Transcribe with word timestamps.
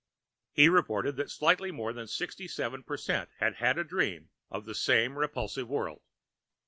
He 0.51 0.67
reported 0.67 1.15
that 1.17 1.29
slightly 1.29 1.69
more 1.69 1.93
than 1.93 2.07
sixty 2.07 2.47
seven 2.47 2.81
per 2.81 2.97
cent 2.97 3.29
had 3.37 3.57
had 3.57 3.77
a 3.77 3.83
dream 3.83 4.31
of 4.49 4.65
the 4.65 4.73
same 4.73 5.15
repulsive 5.15 5.67
world. 5.69 6.01